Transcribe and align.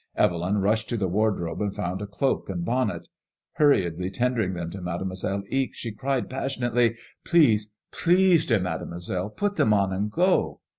Evelyn 0.15 0.55
mshed 0.55 0.87
to 0.87 0.97
the 0.97 1.07
wardrobe 1.07 1.61
and 1.61 1.75
found 1.75 2.01
a 2.01 2.07
cloak 2.07 2.49
and 2.49 2.65
bonnet. 2.65 3.07
Hurriedly 3.57 4.09
tendering 4.09 4.55
them 4.55 4.71
to 4.71 4.81
Mademoiselle 4.81 5.43
Ixe, 5.51 5.77
she 5.77 5.91
cried, 5.91 6.27
passionately:'' 6.27 6.97
Please, 7.23 7.71
please, 7.91 8.47
dear 8.47 8.59
Made 8.61 8.81
moiselle, 8.87 9.29
put 9.29 9.57
them 9.57 9.73
on 9.75 9.93
and 9.93 10.09
go. 10.09 10.59